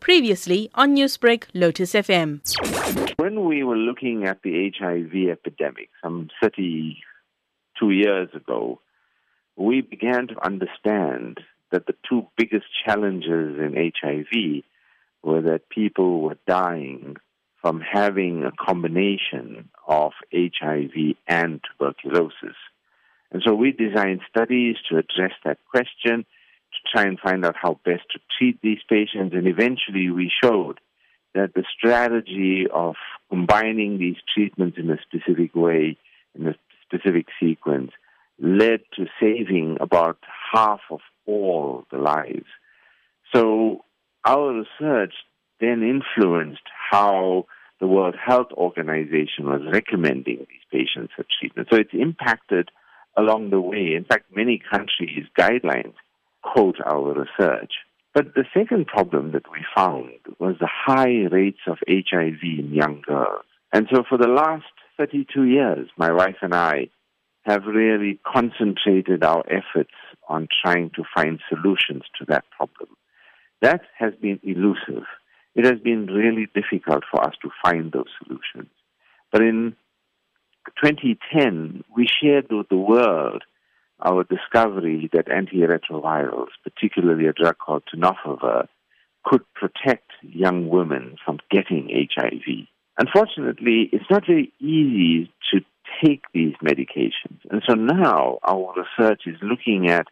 Previously 0.00 0.70
on 0.74 0.96
Newsbreak, 0.96 1.44
Lotus 1.54 1.92
FM. 1.92 2.40
When 3.18 3.44
we 3.44 3.62
were 3.62 3.76
looking 3.76 4.24
at 4.24 4.42
the 4.42 4.72
HIV 4.76 5.30
epidemic 5.30 5.90
some 6.02 6.30
32 6.42 7.90
years 7.90 8.28
ago, 8.34 8.80
we 9.56 9.80
began 9.80 10.26
to 10.28 10.44
understand 10.44 11.40
that 11.70 11.86
the 11.86 11.94
two 12.08 12.26
biggest 12.36 12.66
challenges 12.84 13.58
in 13.58 13.92
HIV 14.00 14.62
were 15.22 15.42
that 15.42 15.68
people 15.68 16.22
were 16.22 16.38
dying 16.46 17.16
from 17.60 17.80
having 17.80 18.44
a 18.44 18.52
combination 18.52 19.68
of 19.86 20.12
HIV 20.32 21.16
and 21.28 21.60
tuberculosis. 21.78 22.56
And 23.30 23.42
so 23.46 23.54
we 23.54 23.72
designed 23.72 24.22
studies 24.28 24.76
to 24.88 24.96
address 24.96 25.32
that 25.44 25.58
question, 25.70 26.24
try 26.92 27.04
and 27.04 27.18
find 27.18 27.44
out 27.44 27.56
how 27.60 27.78
best 27.84 28.02
to 28.12 28.20
treat 28.38 28.60
these 28.62 28.80
patients, 28.88 29.34
and 29.34 29.46
eventually 29.46 30.10
we 30.10 30.30
showed 30.42 30.80
that 31.34 31.54
the 31.54 31.64
strategy 31.76 32.66
of 32.72 32.94
combining 33.28 33.98
these 33.98 34.16
treatments 34.34 34.78
in 34.78 34.90
a 34.90 34.98
specific 35.02 35.54
way, 35.54 35.96
in 36.34 36.48
a 36.48 36.54
specific 36.82 37.26
sequence, 37.38 37.92
led 38.40 38.80
to 38.96 39.06
saving 39.20 39.76
about 39.80 40.18
half 40.52 40.80
of 40.90 41.00
all 41.26 41.84
the 41.90 41.98
lives. 41.98 42.46
So 43.34 43.84
our 44.24 44.52
research 44.52 45.14
then 45.60 45.82
influenced 45.82 46.62
how 46.90 47.46
the 47.80 47.86
World 47.86 48.16
Health 48.16 48.48
Organization 48.52 49.44
was 49.44 49.60
recommending 49.70 50.38
these 50.38 50.66
patients 50.70 51.12
for 51.14 51.24
treatment. 51.38 51.68
So 51.70 51.78
it's 51.78 51.94
impacted 51.94 52.70
along 53.16 53.50
the 53.50 53.60
way. 53.60 53.94
In 53.96 54.04
fact, 54.04 54.24
many 54.34 54.60
countries' 54.70 55.26
guidelines 55.38 55.94
quote 56.42 56.76
our 56.84 57.12
research. 57.12 57.72
But 58.14 58.34
the 58.34 58.44
second 58.52 58.86
problem 58.86 59.32
that 59.32 59.50
we 59.50 59.64
found 59.74 60.10
was 60.38 60.56
the 60.58 60.68
high 60.70 61.26
rates 61.30 61.60
of 61.66 61.78
HIV 61.88 62.42
in 62.42 62.74
young 62.74 63.02
girls. 63.06 63.44
And 63.72 63.86
so 63.92 64.02
for 64.08 64.18
the 64.18 64.28
last 64.28 64.64
32 64.98 65.44
years, 65.44 65.88
my 65.96 66.12
wife 66.12 66.36
and 66.42 66.54
I 66.54 66.88
have 67.42 67.64
really 67.64 68.18
concentrated 68.26 69.22
our 69.22 69.44
efforts 69.46 69.94
on 70.28 70.48
trying 70.62 70.90
to 70.96 71.04
find 71.14 71.40
solutions 71.48 72.02
to 72.18 72.24
that 72.28 72.44
problem. 72.50 72.90
That 73.62 73.82
has 73.98 74.12
been 74.20 74.40
elusive. 74.42 75.04
It 75.54 75.64
has 75.64 75.80
been 75.80 76.06
really 76.06 76.46
difficult 76.54 77.04
for 77.10 77.24
us 77.24 77.34
to 77.42 77.50
find 77.64 77.92
those 77.92 78.08
solutions. 78.22 78.70
But 79.32 79.42
in 79.42 79.76
2010, 80.82 81.84
we 81.96 82.06
shared 82.06 82.46
with 82.50 82.68
the 82.68 82.76
world 82.76 83.44
our 84.02 84.24
discovery 84.24 85.08
that 85.12 85.26
antiretrovirals, 85.26 86.48
particularly 86.64 87.26
a 87.26 87.32
drug 87.32 87.58
called 87.58 87.82
tenofovir, 87.92 88.66
could 89.24 89.42
protect 89.54 90.10
young 90.22 90.68
women 90.68 91.16
from 91.24 91.38
getting 91.50 91.88
HIV. 91.90 92.66
Unfortunately, 92.98 93.88
it's 93.92 94.10
not 94.10 94.26
very 94.26 94.52
easy 94.60 95.32
to 95.52 95.60
take 96.04 96.22
these 96.32 96.54
medications. 96.62 97.40
And 97.50 97.62
so 97.68 97.74
now 97.74 98.38
our 98.42 98.74
research 98.76 99.22
is 99.26 99.36
looking 99.42 99.88
at 99.88 100.06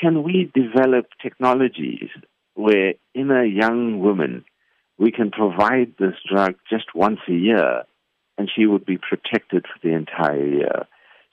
can 0.00 0.22
we 0.22 0.50
develop 0.54 1.06
technologies 1.22 2.08
where 2.54 2.94
in 3.14 3.30
a 3.30 3.44
young 3.44 4.00
woman 4.00 4.44
we 4.98 5.10
can 5.10 5.30
provide 5.30 5.94
this 5.98 6.14
drug 6.30 6.54
just 6.70 6.94
once 6.94 7.20
a 7.28 7.32
year 7.32 7.82
and 8.38 8.50
she 8.54 8.66
would 8.66 8.86
be 8.86 8.98
protected 8.98 9.64
for 9.64 9.86
the 9.86 9.94
entire 9.94 10.46
year. 10.46 10.86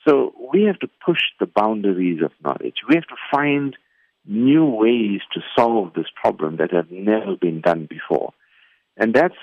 So 0.08 0.32
we 0.52 0.62
have 0.64 0.78
to 0.80 0.88
push 1.04 1.20
the 1.38 1.46
boundaries 1.46 2.20
of 2.24 2.30
knowledge. 2.42 2.76
We 2.88 2.94
have 2.94 3.06
to 3.08 3.16
find 3.30 3.76
new 4.24 4.64
ways 4.64 5.20
to 5.34 5.40
solve 5.56 5.92
this 5.94 6.06
problem 6.14 6.56
that 6.56 6.72
have 6.72 6.90
never 6.90 7.36
been 7.36 7.60
done 7.60 7.86
before. 7.88 8.32
And 8.96 9.14
that's 9.14 9.34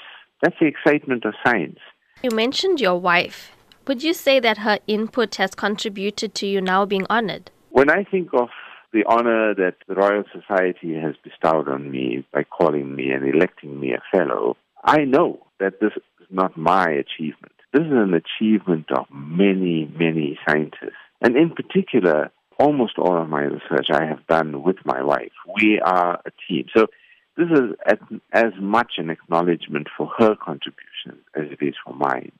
that's 0.41 0.55
the 0.59 0.67
excitement 0.67 1.23
of 1.25 1.33
science. 1.45 1.79
You 2.23 2.31
mentioned 2.31 2.81
your 2.81 2.99
wife. 2.99 3.51
Would 3.87 4.03
you 4.03 4.13
say 4.13 4.39
that 4.39 4.59
her 4.59 4.79
input 4.87 5.35
has 5.35 5.53
contributed 5.53 6.33
to 6.35 6.47
you 6.47 6.61
now 6.61 6.85
being 6.85 7.05
honored? 7.09 7.51
When 7.69 7.89
I 7.89 8.03
think 8.03 8.29
of 8.33 8.49
the 8.91 9.03
honor 9.07 9.53
that 9.53 9.75
the 9.87 9.95
Royal 9.95 10.23
Society 10.33 10.95
has 10.95 11.15
bestowed 11.23 11.67
on 11.67 11.91
me 11.91 12.25
by 12.33 12.43
calling 12.43 12.95
me 12.95 13.11
and 13.11 13.27
electing 13.27 13.79
me 13.79 13.93
a 13.93 14.01
fellow, 14.11 14.57
I 14.83 15.03
know 15.03 15.45
that 15.59 15.79
this 15.79 15.91
is 15.95 16.27
not 16.31 16.57
my 16.57 16.89
achievement. 16.89 17.54
This 17.75 17.87
is 17.87 17.91
an 17.91 18.13
achievement 18.13 18.85
of 18.97 19.05
many, 19.11 19.91
many 19.99 20.39
scientists. 20.47 20.95
And 21.19 21.35
in 21.35 21.49
particular, 21.49 22.31
almost 22.57 22.93
all 22.97 23.21
of 23.21 23.27
my 23.27 23.41
research 23.41 23.87
I 23.91 24.05
have 24.05 24.25
done 24.27 24.63
with 24.63 24.77
my 24.85 25.03
wife. 25.03 25.33
We 25.61 25.81
are 25.81 26.21
a 26.25 26.31
team. 26.47 26.67
So 26.73 26.87
this 27.35 27.47
is 27.51 28.07
as 28.31 28.53
much 28.61 28.93
an 28.97 29.09
acknowledgement 29.09 29.87
for 29.97 30.09
her 30.17 30.37
contribution 30.37 31.19
as 31.35 31.51
it 31.51 31.61
is 31.61 31.73
for 31.85 31.93
mine. 31.93 32.31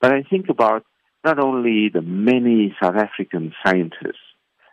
But 0.00 0.14
I 0.14 0.22
think 0.22 0.48
about 0.48 0.86
not 1.26 1.38
only 1.38 1.90
the 1.92 2.00
many 2.00 2.74
South 2.82 2.96
African 2.96 3.52
scientists 3.62 4.24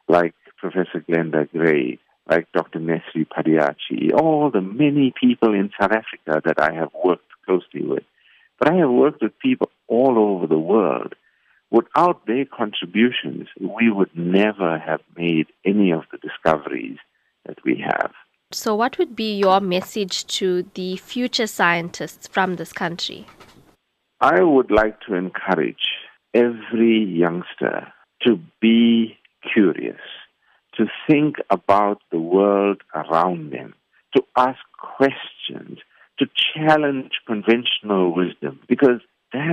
like 0.07 0.35
Professor 0.57 1.03
Glenda 1.05 1.51
Gray, 1.51 1.99
like 2.29 2.47
Dr. 2.53 2.79
Nesri 2.79 3.27
Padayatchi, 3.27 4.13
all 4.17 4.51
the 4.51 4.61
many 4.61 5.13
people 5.19 5.53
in 5.53 5.69
South 5.77 5.91
Africa 5.91 6.41
that 6.45 6.61
I 6.61 6.75
have 6.75 6.91
worked 7.03 7.27
closely 7.45 7.85
with. 7.85 8.03
But 8.57 8.71
I 8.71 8.77
have 8.77 8.89
worked 8.89 9.21
with 9.21 9.37
people 9.39 9.69
all 9.87 10.17
over 10.17 10.47
the 10.47 10.59
world. 10.59 11.15
Without 11.69 12.25
their 12.25 12.45
contributions, 12.45 13.47
we 13.59 13.91
would 13.91 14.11
never 14.15 14.79
have 14.79 15.01
made 15.17 15.47
any 15.65 15.91
of 15.91 16.03
the 16.11 16.17
discoveries 16.17 16.97
that 17.45 17.57
we 17.65 17.83
have. 17.85 18.11
So, 18.51 18.73
what 18.75 18.97
would 18.97 19.15
be 19.15 19.37
your 19.37 19.59
message 19.59 20.25
to 20.27 20.63
the 20.73 20.95
future 20.95 21.47
scientists 21.47 22.27
from 22.27 22.55
this 22.55 22.71
country? 22.71 23.25
I 24.21 24.41
would 24.41 24.71
like 24.71 25.01
to 25.01 25.15
encourage 25.15 25.89
every 26.33 27.03
youngster 27.03 27.91
to 28.25 28.39
be 28.61 29.17
curious, 29.53 29.99
to 30.75 30.85
think 31.09 31.35
about 31.49 32.01
the 32.11 32.19
world 32.19 32.81
around 32.95 33.51
them, 33.51 33.73
to 34.15 34.23
ask 34.37 34.59
questions, 34.79 35.79
to 36.19 36.25
challenge 36.55 37.11
conventional 37.27 38.15
wisdom, 38.15 38.59
because 38.67 39.01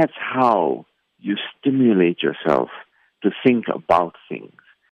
that's 0.01 0.13
how 0.17 0.87
you 1.19 1.37
stimulate 1.59 2.23
yourself 2.23 2.69
to 3.23 3.31
think 3.45 3.67
about 3.73 4.15
things. 4.29 4.53